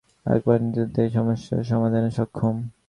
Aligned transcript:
একমাত্র 0.25 0.63
নিঃস্বার্থতাই 0.63 1.05
এই 1.05 1.11
সমস্যার 1.17 1.69
সমাধানে 1.71 2.09
সক্ষম। 2.17 2.55